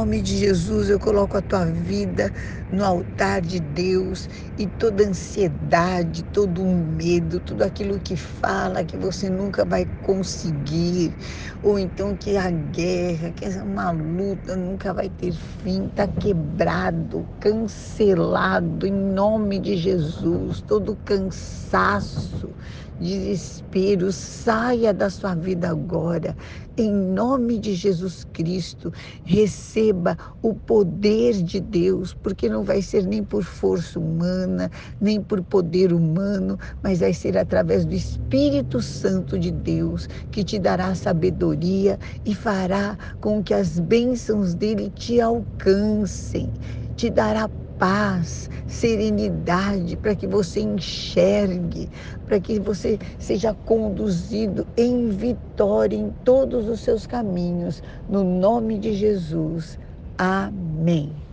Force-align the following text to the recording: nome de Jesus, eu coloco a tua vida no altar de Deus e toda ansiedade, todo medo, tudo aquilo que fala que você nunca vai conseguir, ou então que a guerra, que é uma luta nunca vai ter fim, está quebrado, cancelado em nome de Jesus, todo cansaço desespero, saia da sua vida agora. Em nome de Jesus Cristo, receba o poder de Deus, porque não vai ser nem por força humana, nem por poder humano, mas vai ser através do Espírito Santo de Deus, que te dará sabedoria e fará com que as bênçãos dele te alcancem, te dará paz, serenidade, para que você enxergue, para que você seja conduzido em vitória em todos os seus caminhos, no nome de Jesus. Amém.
nome 0.00 0.22
de 0.22 0.38
Jesus, 0.38 0.88
eu 0.88 0.98
coloco 0.98 1.36
a 1.36 1.42
tua 1.42 1.66
vida 1.66 2.32
no 2.72 2.84
altar 2.84 3.42
de 3.42 3.60
Deus 3.60 4.28
e 4.56 4.66
toda 4.66 5.04
ansiedade, 5.06 6.24
todo 6.24 6.64
medo, 6.64 7.38
tudo 7.40 7.62
aquilo 7.62 8.00
que 8.00 8.16
fala 8.16 8.82
que 8.82 8.96
você 8.96 9.28
nunca 9.28 9.62
vai 9.64 9.86
conseguir, 10.00 11.14
ou 11.62 11.78
então 11.78 12.16
que 12.16 12.36
a 12.38 12.50
guerra, 12.50 13.32
que 13.32 13.44
é 13.44 13.62
uma 13.62 13.90
luta 13.90 14.56
nunca 14.56 14.94
vai 14.94 15.10
ter 15.10 15.32
fim, 15.32 15.88
está 15.88 16.08
quebrado, 16.08 17.28
cancelado 17.38 18.86
em 18.86 18.92
nome 18.92 19.58
de 19.58 19.76
Jesus, 19.76 20.62
todo 20.62 20.96
cansaço 21.04 22.54
desespero, 22.98 24.12
saia 24.12 24.92
da 24.92 25.10
sua 25.10 25.34
vida 25.34 25.70
agora. 25.70 26.36
Em 26.76 26.90
nome 26.92 27.58
de 27.58 27.74
Jesus 27.74 28.24
Cristo, 28.24 28.92
receba 29.24 29.89
o 30.42 30.54
poder 30.54 31.42
de 31.42 31.60
Deus, 31.60 32.14
porque 32.14 32.48
não 32.48 32.64
vai 32.64 32.82
ser 32.82 33.06
nem 33.06 33.24
por 33.24 33.44
força 33.44 33.98
humana, 33.98 34.70
nem 35.00 35.22
por 35.22 35.42
poder 35.42 35.92
humano, 35.92 36.58
mas 36.82 37.00
vai 37.00 37.12
ser 37.14 37.36
através 37.38 37.84
do 37.84 37.94
Espírito 37.94 38.82
Santo 38.82 39.38
de 39.38 39.50
Deus, 39.50 40.08
que 40.30 40.44
te 40.44 40.58
dará 40.58 40.94
sabedoria 40.94 41.98
e 42.24 42.34
fará 42.34 42.96
com 43.20 43.42
que 43.42 43.54
as 43.54 43.78
bênçãos 43.78 44.54
dele 44.54 44.90
te 44.90 45.20
alcancem, 45.20 46.52
te 46.96 47.10
dará 47.10 47.48
paz, 47.80 48.50
serenidade, 48.66 49.96
para 49.96 50.14
que 50.14 50.26
você 50.26 50.60
enxergue, 50.60 51.88
para 52.26 52.38
que 52.38 52.60
você 52.60 52.98
seja 53.18 53.54
conduzido 53.54 54.66
em 54.76 55.08
vitória 55.08 55.96
em 55.96 56.10
todos 56.24 56.68
os 56.68 56.80
seus 56.80 57.06
caminhos, 57.06 57.82
no 58.06 58.22
nome 58.22 58.78
de 58.78 58.92
Jesus. 58.92 59.78
Amém. 60.18 61.29